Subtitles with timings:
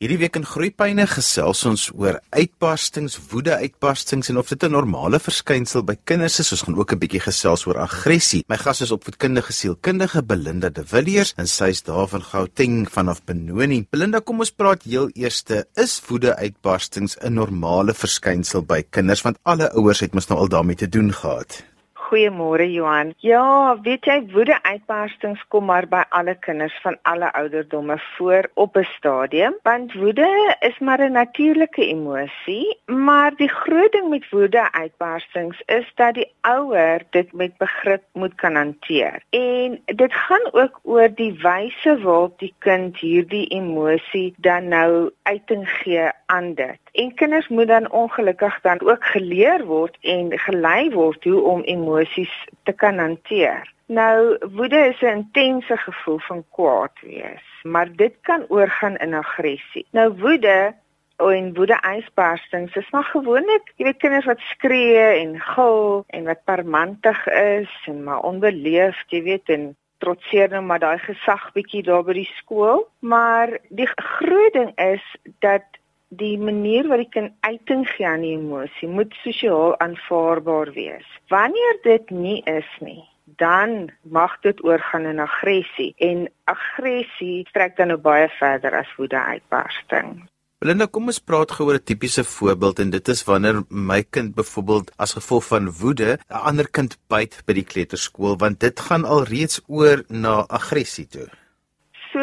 [0.00, 5.84] Hierdie week in Groepyne gesels ons oor uitbarstings, woede-uitbarstings en of dit 'n normale verskynsel
[5.84, 6.52] by kinders is.
[6.52, 8.42] Ons gaan ook 'n bietjie gesels oor aggressie.
[8.48, 13.24] My gas is opvoedkundige sielkundige Belinda De Villiers en sy is daar van Gauteng vanaf
[13.24, 13.86] Benoni.
[13.90, 15.44] Belinda, kom ons praat heel eers.
[15.76, 20.76] Is woede-uitbarstings 'n normale verskynsel by kinders want alle ouers het mos nou al daarmee
[20.76, 21.69] te doen gehad?
[22.10, 23.12] Goeiemôre Johan.
[23.22, 28.76] Ja, weet jy woede uitbarstings kom maar by alle kinders van alle ouderdomme voor op
[28.76, 34.72] 'n stadium, want woede is maar 'n natuurlike emosie, maar die groot ding met woede
[34.72, 39.22] uitbarstings is dat die ouer dit met begrip moet kan hanteer.
[39.30, 45.70] En dit gaan ook oor die wyse waarop die kind hierdie emosie dan nou uiting
[45.70, 46.78] gee aan dit.
[46.92, 52.48] En kinders moet dan ongelukkig dan ook geleer word en gelei word hoe om emosies
[52.62, 53.72] te kan hanteer.
[53.86, 59.86] Nou, woede is 'n intense gevoel van kwaad wees, maar dit kan oorgaan in aggressie.
[59.90, 60.74] Nou woede
[61.16, 66.44] en woede uitbarstings is maar gewoonlik, jy weet kinders wat skree en gil en wat
[66.44, 72.04] parmantig is en maar onbeleefd, jy weet en trotseer nou maar daai gesag bietjie daar
[72.04, 75.04] by die skool, maar die groot ding is
[75.44, 75.79] dat
[76.10, 81.06] die manier wat die kind uiting gee aan die emosie moet sosiaal aanvaarbaar wees.
[81.30, 83.04] Wanneer dit nie is nie,
[83.38, 89.20] dan mag dit oorgaan in aggressie en aggressie strek dan nou baie verder as woede
[89.20, 90.18] uitbarsting.
[90.60, 94.34] Belinda, kom ons praat gou oor 'n tipiese voorbeeld en dit is wanneer my kind
[94.34, 99.04] byvoorbeeld as gevolg van woede 'n ander kind byt by die kleuterskool want dit gaan
[99.04, 101.28] alreeds oor na aggressie toe.
[102.12, 102.20] So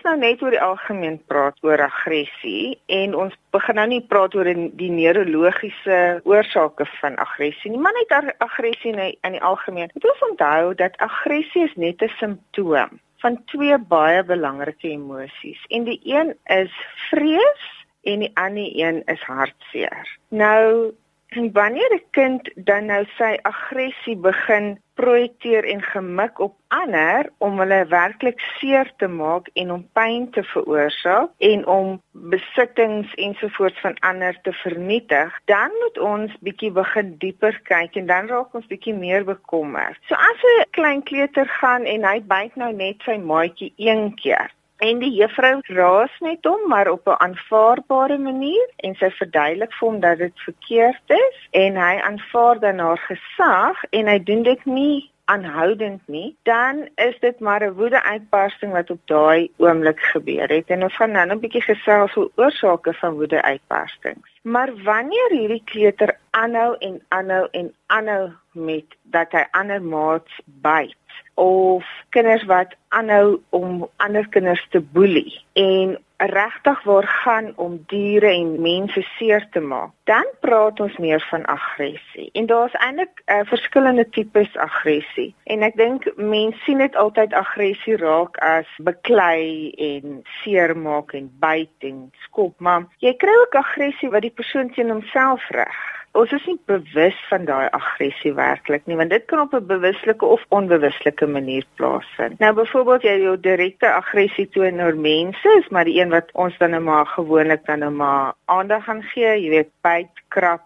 [0.00, 4.32] ons nou net oor die algemeen praat oor aggressie en ons begin nou nie praat
[4.34, 9.92] oor die neurologiese oorsake van aggressie nie, maar net aggressie in die algemeen.
[9.92, 15.60] Moet ons onthou dat aggressie is net 'n simptoom van twee baie belangrike emosies.
[15.68, 16.72] En die een is
[17.10, 17.62] vrees
[18.02, 20.16] en die ander een is hartseer.
[20.28, 20.94] Nou
[21.30, 27.58] En wanneer 'n kind dan nou sy aggressie begin projekteer en gemik op ander om
[27.58, 33.98] hulle werklik seer te maak en om pyn te veroorsaak en om besittings ensovoorts van
[34.10, 38.94] ander te vernietig, dan moet ons bietjie begin dieper kyk en dan raak ons bietjie
[38.94, 39.98] meer bekommerd.
[40.08, 44.50] So as 'n klein kleuter gaan en hy byt nou net sy maatjie een keer,
[44.80, 49.88] En die juffrou raas met hom maar op 'n aanvaarbare manier en sy verduidelik vir
[49.88, 54.64] hom dat dit verkeerd is en hy aanvaar dan haar gesag en hy doen dit
[54.64, 60.66] nie aanhoudend nie, dan is dit maar 'n woede-uitbarsting wat op daai oomblik gebeur het
[60.66, 64.28] en ons gaan nou 'n bietjie gesels oor oorsake van woede-uitbarstings.
[64.42, 70.96] Maar wanneer hierdie kleuter aanhou en aanhou en aanhou met dat hy ander maats byt
[71.40, 78.28] of kinders wat aanhou om ander kinders te boelie en regtig waar gaan om diere
[78.28, 82.28] en mense seer te maak, dan praat ons meer van aggressie.
[82.32, 85.30] En daar's eintlik uh, verskillende tipes aggressie.
[85.44, 91.88] En ek dink mense sien dit altyd aggressie raak as beklei en seermaak en byt
[91.88, 95.80] en skop, maar jy kry ook aggressie wat die persoon teen homself reg
[96.12, 100.26] ons is nie bewus van daai aggressie werklik nie want dit kan op 'n bewuslike
[100.26, 102.38] of onbewuslike manier plaasvind.
[102.38, 106.58] Nou byvoorbeeld jy jou direkte aggressie toon na mense is maar die een wat ons
[106.58, 110.62] dan nou maar gewoonlik dan nou maar aandag gaan gee, jy weet byt, krap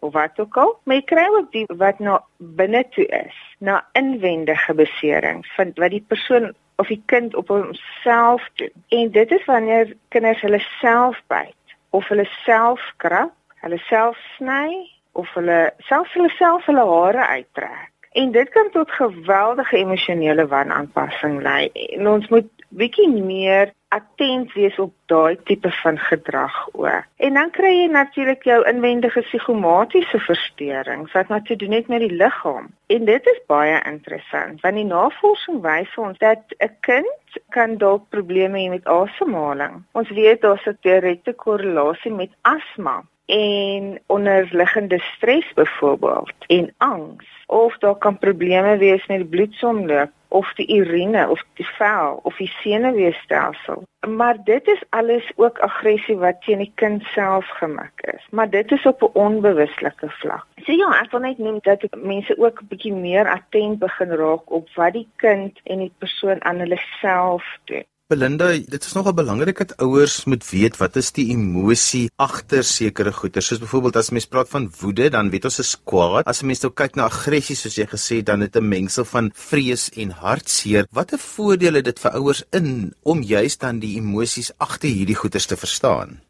[0.00, 0.78] of wat ook al.
[0.84, 5.90] Maar jy kry ook die wat nou binne toe is, na inwendige beserings van wat
[5.90, 8.72] die persoon of die kind op homself doen.
[8.88, 11.54] En dit is wanneer kinders hulle self byt
[11.90, 13.32] of hulle self krap
[13.62, 17.92] hulle self sny of hulle selfs hulle self hulle hare uittrek.
[18.12, 21.68] En dit kan tot geweldige emosionele wanaanpassing lei.
[21.72, 27.04] En ons moet bietjie meer attent wees op daai tipe van gedrag ook.
[27.16, 32.04] En dan kry jy natuurlik jou inwendige psigomatiese versteurings wat nou te doen het met
[32.04, 32.68] die liggaam.
[32.86, 38.08] En dit is baie interessant want die navorsing wys ons dat 'n kind kan dalk
[38.08, 39.84] probleme hê met asemhaling.
[39.92, 47.78] Ons weet daar's 'n direkte korrelasie met asma en onderliggende stres byvoorbeeld en angs of
[47.78, 52.52] daar kan probleme wees met die bloedsomloop of die urine of die vel of die
[52.60, 53.82] senuweestelsel.
[54.08, 58.72] Maar dit is alles ook aggressie wat teen die kind self gemik is, maar dit
[58.72, 60.46] is op 'n onbewuslike vlak.
[60.64, 64.50] So ja, ek wil net noem dat mense ook 'n bietjie meer attent begin raak
[64.50, 67.84] op wat die kind en die persoon aan hulle self doen.
[68.08, 73.10] Belinda, dit is nogal belangrik dat ouers moet weet wat is die emosie agter sekere
[73.12, 73.42] goeie.
[73.44, 76.24] Soos byvoorbeeld as mens praat van woede, dan weet ons is kwaad.
[76.24, 79.04] As 'n mens nou kyk na aggressie soos jy gesê het, dan het 'n mengsel
[79.04, 80.86] van vrees en hartseer.
[80.90, 85.46] Watter voordele het dit vir ouers in om juist dan die emosies agter hierdie goeie
[85.46, 86.20] te verstaan?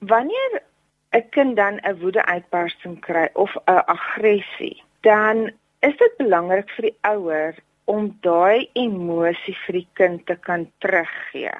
[0.00, 0.62] Wanneer
[1.12, 6.96] 'n kind dan 'n woede-uitbarsting kry of 'n aggressie, dan is dit belangrik vir die
[7.00, 7.54] ouer
[7.94, 11.58] om daai emosie vir die kind te kan teruggee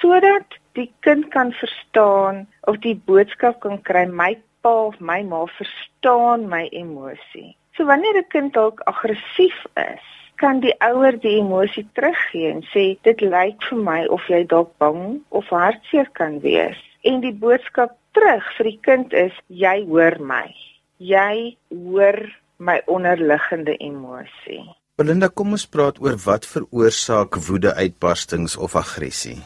[0.00, 4.32] sodat die kind kan verstaan of die boodskap kan kry my
[4.62, 7.56] pa of my ma verstaan my emosie.
[7.76, 10.06] So wanneer 'n kind dalk aggressief is,
[10.36, 14.72] kan die ouer die emosie teruggee en sê dit lyk vir my of jy dalk
[14.78, 16.80] bang of hartseer kan wees.
[17.04, 20.54] En die boodskap terug vir die kind is jy hoor my.
[20.98, 22.18] Jy hoor
[22.58, 24.79] my onderliggende emosie.
[25.00, 29.38] Belinda, kom ons praat oor wat veroorsaak woede-uitbarstings of aggressie.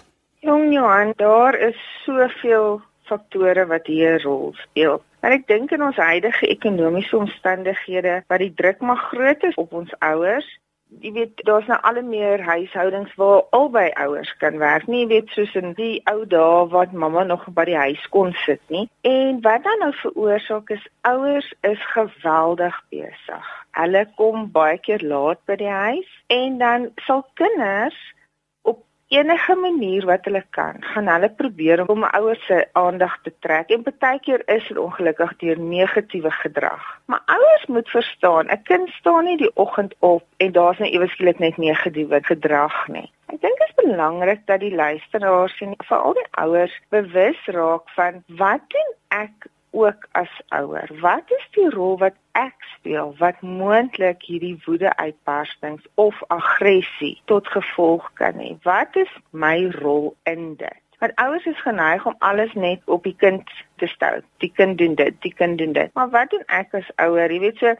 [0.42, 4.98] Jong Johan, daar is soveel faktore wat hier 'n rol speel.
[5.22, 9.72] En ek dink in ons huidige ekonomiese omstandighede wat die druk maar groot is op
[9.72, 10.48] ons ouers,
[11.00, 15.28] jy weet daar's nou al meer huishoudings waar albei ouers kan werk nie jy weet
[15.34, 19.40] soos in die ou dae wat mamma nog by die huis kon sit nie en
[19.40, 25.56] wat dan nou veroorsaak is ouers is geweldig besig hulle kom baie keer laat by
[25.56, 27.98] die huis en dan sal kinders
[29.14, 33.70] enige manier wat hulle kan, gaan hulle probeer om 'n ouer se aandag te trek
[33.70, 36.84] en baie keer is dit ongelukkig deur negatiewe gedrag.
[37.06, 41.08] Maar ouers moet verstaan, 'n kind staan nie die oggend op en daar's net ewe
[41.08, 43.10] skielik net negatiewe gedrag nie.
[43.26, 48.22] Ek dink dit is belangrik dat die luisteraars en veral die ouers bewus raak van
[48.26, 50.90] wat doen ek ook as ouer?
[51.00, 58.06] Wat is die rol wat ek speel wat moontlik hierdie woede-uitbarstings of aggressie tot gevolg
[58.20, 58.54] kan hê?
[58.62, 60.80] Wat is my rol in dit?
[61.02, 63.50] Want ouers is geneig om alles net op die kind
[63.82, 64.22] te stel.
[64.44, 65.90] Die kind doen dit, die kind doen dit.
[65.94, 67.30] Maar wat doen ek as ouer?
[67.30, 67.74] Jy weet so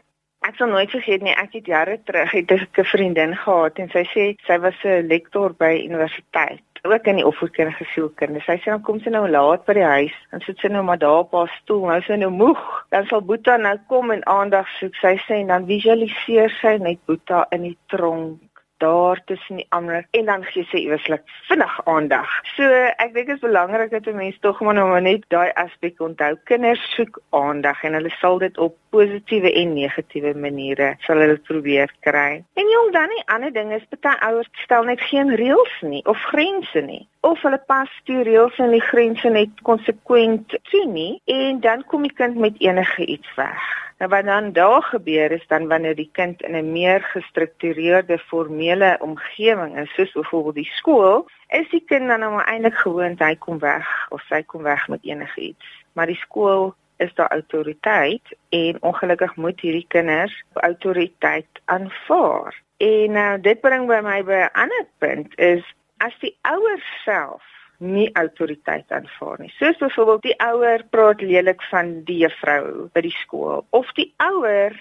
[0.45, 4.03] Ek sal nooit vergeet nie, ek het jare terug het 'n vriendin gehad en sy
[4.13, 8.41] sê sy was 'n lektor by universiteit ook in die opvoedkundige sielkunde.
[8.45, 11.01] Sy sê dan kom sy nou laat by die huis en sit sy nou maar
[11.01, 11.85] daar op haar stoel.
[11.89, 12.63] Nou sy nou moeg.
[12.93, 14.97] Dan sal Boeta nou kom en aandag soek.
[15.01, 18.44] Sy sê en dan visualiseer sy net Boeta in die tronk
[18.77, 22.29] daar tussen die ander en dan gee sy eweslik vinnig aandag.
[22.55, 25.99] So ek dink dit is belangrik dat 'n mens tog maar nou net daai aspek
[25.99, 26.37] onthou.
[26.43, 31.91] Kinders soek aandag en hulle sal dit op positiewe en negatiewe maniere sal hulle probeer
[31.99, 32.43] kry.
[32.53, 36.17] En jong dan die ander ding is baie ouers stel net geen reëls nie of
[36.31, 41.59] grense nie of hulle pas die reëls en die grense net konsekwent toe nie en
[41.63, 43.63] dan kom die kind met enige iets weg.
[43.97, 48.97] Nou wat dan daar gebeur is dan wanneer die kind in 'n meer gestruktureerde formele
[49.01, 53.59] omgewing is, soos byvoorbeeld die skool, is die kind dan nou eintlik gewoond hy kom
[53.59, 55.65] weg of sy kom weg met enigiets.
[55.93, 62.61] Maar die skool is daar autoriteit en ongelukkig moet hierdie kinders autoriteit aanvaar.
[62.77, 65.63] En nou dit bring by my by 'n ander punt is
[66.03, 67.43] as die ouers self
[67.77, 69.51] nie autoriteit aanvaar nie.
[69.59, 74.75] Soos byvoorbeeld die ouer praat lelik van die juffrou by die skool of die ouer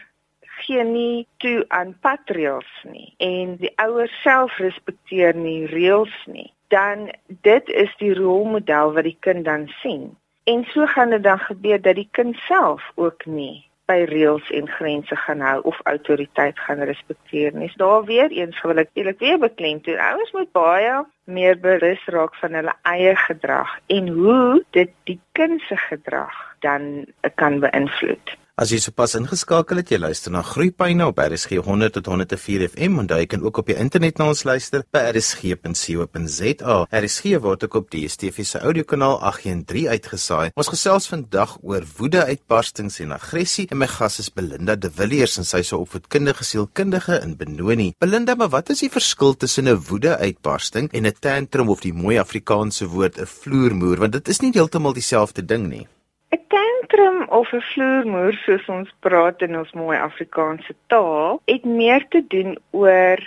[0.63, 6.51] gee nie toe aan patreels nie en die ouer self respekteer nie reëls nie.
[6.71, 7.11] Dan
[7.47, 10.13] dit is die rolmodel wat die kind dan sien.
[10.51, 14.69] En so gaan dit dan gebeur dat die kind self ook nie by reëls en
[14.69, 17.69] grense gaan hou of autoriteit gaan respekteer nie.
[17.73, 20.01] So daar weer eens wil ek eerlik weer beklemtoon.
[20.01, 25.61] Ouers moet baie meer bewus raak van hulle eie gedrag en hoe dit die kind
[25.69, 28.37] se gedrag dan kan beïnvloed.
[28.55, 33.01] As jy sopas ingeskakel het, jy luister na Groepyne op RSG 100 tot 104 FM
[33.03, 36.77] en jy kan ook op die internet na ons luister by rsg.co.za.
[36.87, 40.53] RSG word ook op die DSTV se audiokanaal 813 uitgesaai.
[40.55, 45.51] Ons gesels vandag oor woede-uitbarstings en aggressie en my gas is Belinda De Villiers en
[45.51, 47.91] sy is 'n opvoedkundige sielkundige in Benoni.
[47.99, 52.19] Belinda, maar wat is die verskil tussen 'n woede-uitbarsting en 'n tantrum of die mooi
[52.19, 53.99] Afrikaanse woord 'n vloermoer?
[53.99, 55.89] Want dit is nie heeltemal dieselfde ding nie.
[56.35, 62.03] 'n tantrum of 'n vloermoer soos ons praat in ons mooi Afrikaanse taal, het meer
[62.15, 63.19] te doen oor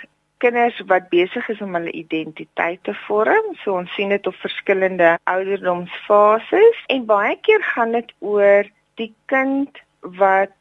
[0.44, 3.46] kinders wat besig is om hulle identiteit te vorm.
[3.62, 8.68] So ons sien dit op verskillende ouderdomsfases en baie keer gaan dit oor
[9.00, 9.80] die kind
[10.20, 10.54] wat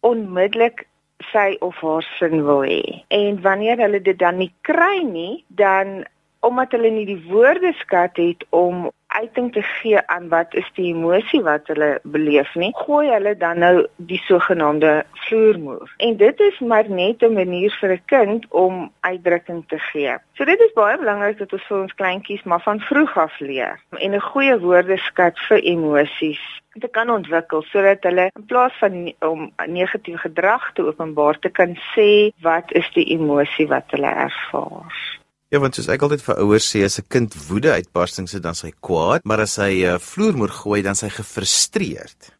[0.00, 0.86] onmiddellik
[1.32, 3.02] sy of haar sin wil hê.
[3.08, 6.04] En wanneer hulle dit dan nie kry nie, dan
[6.46, 8.88] omdat hulle nie die woordeskat het om
[9.20, 13.58] uiting te gee aan wat is die emosie wat hulle beleef nie, gooi hulle dan
[13.64, 14.92] nou die sogenaamde
[15.26, 15.94] vloermoer.
[15.96, 20.16] En dit is maar net 'n manier vir 'n kind om uitdrukking te gee.
[20.32, 23.80] So dit is baie belangrik dat ons vir ons kleintjies maar van vroeg af leer
[23.98, 26.42] en 'n goeie woordeskat vir emosies
[26.80, 31.76] te kan ontwikkel sodat hulle in plaas van om negatiewe gedrag te openbaar te kan
[31.94, 35.17] sê wat is die emosie wat hulle ervaar.
[35.48, 38.54] Ja, want soos ek altyd vir ouers sê, as 'n kind woede uitbarstings het, dan
[38.54, 42.36] sy kwaad, maar as hy uh, vloermoer gooi, dan sy gefrustreerd.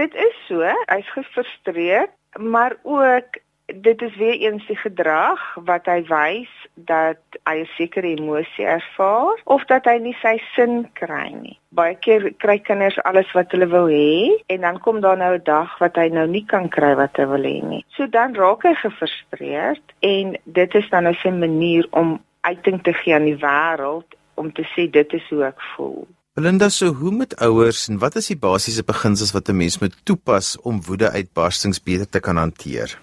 [0.00, 3.36] Dit is so, hy's gefrustreerd, maar ook
[3.82, 9.36] dit is weer eens die gedrag wat hy wys dat hy 'n sekere emosie ervaar
[9.44, 11.58] of dat hy nie sy sin kry nie.
[11.68, 15.44] Baie keer kry kinders alles wat hulle wil hê en dan kom daar nou 'n
[15.44, 17.84] dag wat hy nou nie kan kry wat hy wil hê nie.
[17.88, 22.92] So dan raak hy gefrustreerd en dit is dan nou sy manier om uiting te
[22.92, 26.06] gee aan die wêreld om te sê dit is hoe ek voel.
[26.38, 29.96] Belinda, so hoe moet ouers en wat is die basiese beginsels wat 'n mens moet
[30.04, 32.98] toepas om woede-uitbarstings beter te kan hanteer?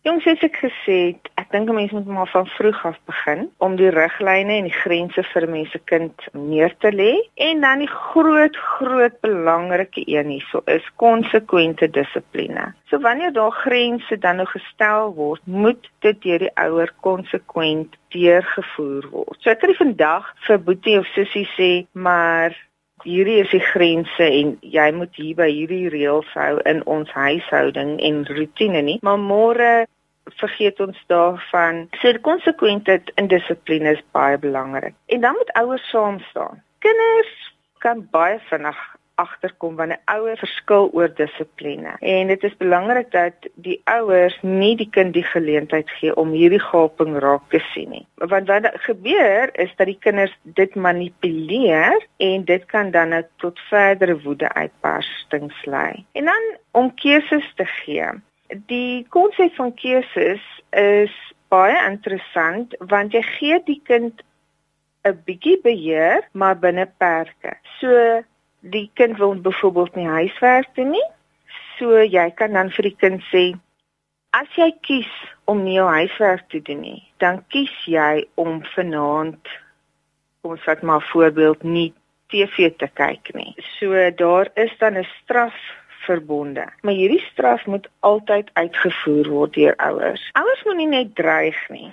[0.00, 3.50] Jongs, soos ek gesê het, ek dink 'n mens moet maar van vroeg af begin
[3.58, 7.10] om die riglyne en die grense vir mense kind neer te lê
[7.48, 12.72] en dan die groot groot belangrike een hierso is konsekwente dissipline.
[12.88, 19.04] So wanneer daar grense dan nou gestel word, moet dit deur die ouer konsekwent deurgevoer
[19.10, 19.36] word.
[19.40, 22.56] So ek kan nie vandag vir boetie of sussie sê, maar
[23.04, 27.96] hierdie is die grense en jy moet hier by hierdie reëls hou in ons huishouding
[28.00, 28.98] en rotine nie.
[29.06, 29.70] Maar môre
[30.40, 31.86] vergeet ons daarvan.
[32.00, 34.94] So konsekwentheid en dissipline is baie belangrik.
[35.06, 36.62] En dan moet ouers saam staan.
[36.84, 37.34] Kinders
[37.78, 38.78] kan baie vinnig
[39.22, 41.94] agterkom wanneer ouers verskil oor dissipline.
[42.00, 46.62] En dit is belangrik dat die ouers nie die kind die geleentheid gee om hierdie
[46.62, 48.06] gaping raak te sien nie.
[48.32, 53.60] Want wat gebeur is dat die kinders dit manipuleer en dit kan dan nou tot
[53.68, 56.04] verdere woede uitbarstings lei.
[56.12, 58.08] En dan om keuses te gee.
[58.66, 61.14] Die konsep van keuses is
[61.50, 64.22] baie interessant want jy gee die kind
[65.08, 67.56] 'n bietjie beheer maar binne perke.
[67.80, 68.22] So
[68.60, 71.08] die kind wil byvoorbeeld nie huiswerk doen nie.
[71.78, 73.44] So jy kan dan vir die kind sê
[74.36, 75.10] as jy kies
[75.50, 79.40] om nie jou huiswerk te doen nie, dan kies jy om vanaand
[80.40, 81.92] kom ons vat maar 'n voorbeeld nie
[82.28, 83.54] TV te kyk nie.
[83.78, 85.54] So daar is dan 'n straf
[86.06, 86.66] verbonde.
[86.82, 90.30] Maar hierdie straf moet altyd uitgevoer word deur ouers.
[90.32, 91.92] Ouers moenie net dreig nie.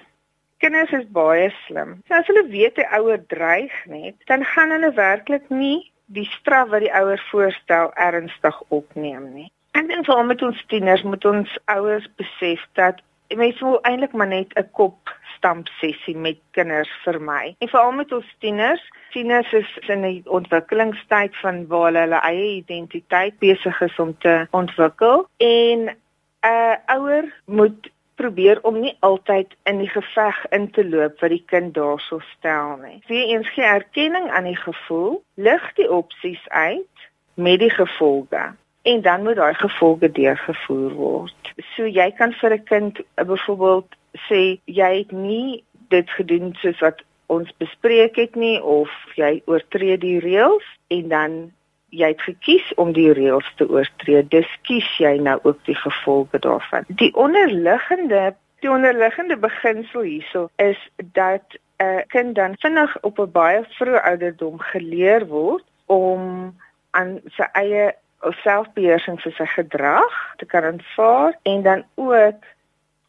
[0.57, 2.01] Kinders is baie slim.
[2.07, 6.69] So as hulle weet 'n ouer dreig net, dan gaan hulle werklik nie die straf
[6.69, 9.51] wat die ouers voorstel ernstig opneem nie.
[9.71, 13.03] En dan vir met ons tieners moet ons ouers besef dat
[13.35, 17.55] mense wil eintlik maar net 'n kop stamp sessie met kinders vir my.
[17.59, 22.55] En veral met ons tieners, tieners is in 'n ontwikkelingstyd van waar hulle hulle eie
[22.55, 25.95] identiteit besig is om te ontwikkel en 'n
[26.41, 31.43] uh, ouer moet probeer om nie altyd in die geveg in te loop wat die
[31.45, 32.99] kind daarso stel nie.
[33.07, 38.49] Weens gee erkenning aan die gevoel, lig die opsies uit met die gevolge
[38.87, 41.53] en dan moet daai gevolge deurgevoer word.
[41.75, 43.89] So jy kan vir 'n kind uh, byvoorbeeld
[44.27, 49.97] sê jy het nie dit gedoen soos wat ons bespreek het nie of jy oortree
[49.97, 51.51] die reëls en dan
[51.89, 56.39] jy het gekies om die reëls te oortree, dis kies jy nou ook die gevolge
[56.39, 56.85] daarvan.
[56.87, 60.77] Die onderliggende die onderliggende beginsel hierso is
[61.13, 61.45] dat
[61.77, 66.55] 'n uh, kind dan vinnig op 'n baie vroeë ouderdom geleer word om
[66.91, 72.45] aan sy eie selfbeheersing vir sy gedrag te kan aanvaar en dan ook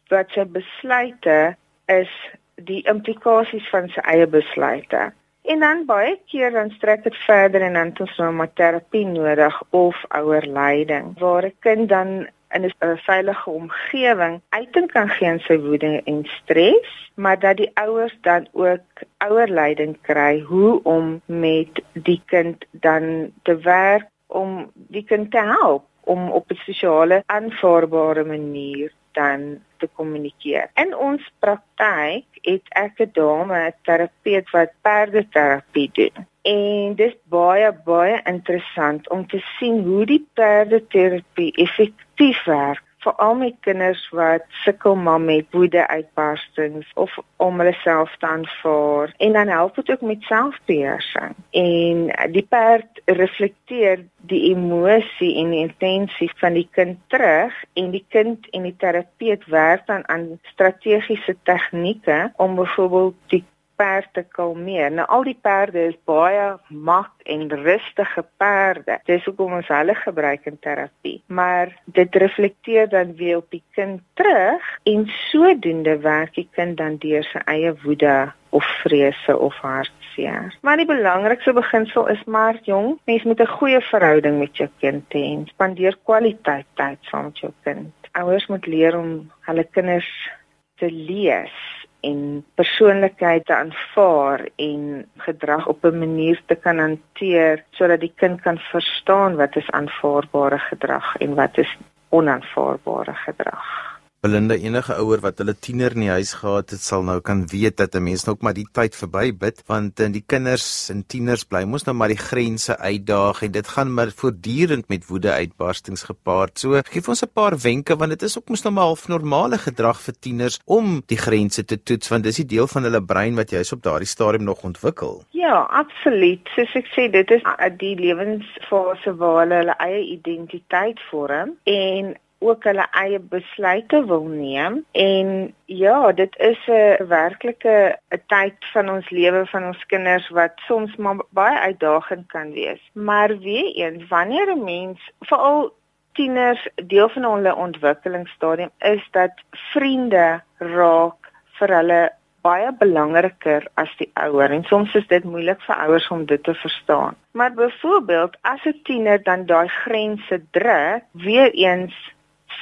[0.07, 1.55] wat sy besluite
[1.85, 2.11] is
[2.55, 5.11] die implikasies van sy eie besluite.
[5.41, 9.05] En dan baie keer dan strek dit verder en dan het ons nou maar terapie
[9.05, 15.39] nodig of ouerleiding waar 'n kind dan in 'n veilige omgewing uiting kan gee aan
[15.39, 18.85] sy woede en stres, maar dat die ouers dan ook
[19.17, 25.83] ouerleiding kry hoe om met die kind dan te werk om die kind te help
[26.13, 29.41] om op 'n sosiale aanvaarbare manier dan
[29.77, 30.69] te kommunikeer.
[30.73, 36.15] In ons praktyk het ek 'n dame, 'n terapeut wat perdeterapie doen.
[36.41, 43.35] En dit is baie baie interessant om te sien hoe die perdeterapie effektief werk veral
[43.35, 49.13] met kinders wat sukkel maar met woede uitbarstings of om hulle self te aanvaar.
[49.17, 51.35] En dan help dit ook met selfbeheersing.
[51.51, 58.05] En die perd reflekteer die emosie en die intensie van die kind terug en die
[58.07, 63.43] kind en die terapeut werk dan aan strategiese tegnieke om byvoorbeeld die
[63.79, 64.91] perd te kalmeer.
[64.91, 68.99] Nou al die perde is baie mak en rustige perde.
[69.07, 71.19] Dis hoekom ons hulle gebruik in terapie.
[71.27, 76.99] Maar dit reflekteer dan weer op die kind terug en sodoende werk die kind dan
[76.99, 78.17] deur sy eie woede
[78.49, 80.55] of vrese of hartseer.
[80.65, 85.05] Maar die belangrikste beginsel is maar jong, mens moet 'n goeie verhouding met jou kind
[85.13, 87.93] hê en spandeer kwaliteit tyd saam met jou kind.
[88.11, 90.29] Ouers moet leer om hulle kinders
[90.75, 97.99] te lees en persoonlikheid te aanvaar en gedrag op 'n manier te kan hanteer sodat
[97.99, 101.77] die kind kan verstaan wat is aanvaarbare gedrag en wat is
[102.09, 103.88] onaanvaarbare gedrag.
[104.19, 107.77] Belinda enige ouer wat hulle tiener in die huis gehad het sal nou kan weet
[107.79, 111.05] dat 'n mens nou ook maar die tyd verby bid want in die kinders en
[111.07, 115.31] tieners bly mos nou maar die grense uitdaag en dit gaan maar voortdurend met woede
[115.31, 116.59] uitbarstings gepaard.
[116.59, 119.57] So gee ons 'n paar wenke want dit is ook mos nou maar half normale
[119.57, 123.35] gedrag vir tieners om die grense te toets want dis die deel van hulle brein
[123.35, 125.23] wat jy's op daardie stadium nog ontwikkel.
[125.31, 126.41] Ja, absoluut.
[126.55, 127.41] Soos ek sê, dit is
[127.77, 134.85] die lewensfase waar hulle hulle eie identiteit vorm en ook hulle eie besluite wil neem.
[134.91, 140.53] En ja dit is 'n werklike 'n tyd van ons lewe van ons kinders wat
[140.55, 142.81] soms maar baie uitdagend kan wees.
[142.93, 145.73] Maar weer eens wanneer 'n mens veral
[146.13, 154.09] tieners deel van hulle ontwikkelingsstadium is dat vriende raak vir hulle baie belangriker as die
[154.13, 154.51] ouer.
[154.51, 157.15] En soms is dit moeilik vir ouers om dit te verstaan.
[157.31, 161.95] Maar byvoorbeeld as 'n tiener dan daai grense druk, weer eens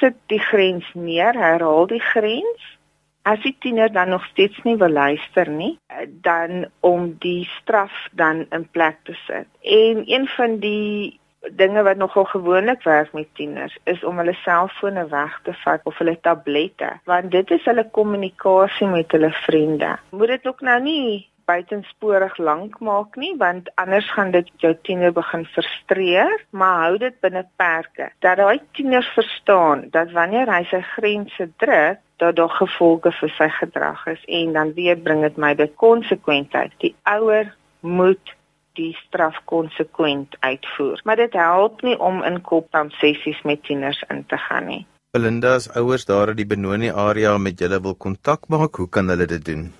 [0.00, 2.74] sit die grens neer, herhaal die grens.
[3.28, 5.74] As die tiener dan nog steeds nie wil luister nie,
[6.24, 9.48] dan om die straf dan in plek te sit.
[9.60, 11.18] En een van die
[11.54, 15.98] dinge wat nogal gewoonlik werk met tieners is om hulle selfone weg te vat of
[15.98, 19.96] hulle tablette, want dit is hulle kommunikasie met hulle vriende.
[20.10, 25.12] Moet dit ook nou nie buitensporig lank maak nie want anders gaan dit jou tiener
[25.16, 28.10] begin frustreer maar hou dit binne perke.
[28.24, 33.48] Dat daai tiener verstaan dat wanneer hy sy grense druk dat daar gevolge vir sy
[33.60, 38.34] gedrag is en dan weer bring dit my by konsekwentheid die ouer moet
[38.78, 41.00] die straf konsekwent uitvoer.
[41.04, 44.84] Maar dit help nie om in kopkamp sessies met tieners in te gaan nie.
[45.16, 49.08] Belinda se ouers daar in die Benoni area met julle wil kontak maak hoe kan
[49.08, 49.70] hulle dit doen